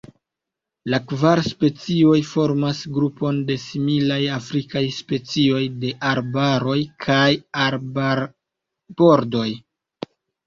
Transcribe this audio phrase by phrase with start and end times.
[0.91, 7.29] La kvar specioj formas grupon de similaj afrikaj specioj de arbaroj kaj
[7.67, 9.47] arbarbordoj.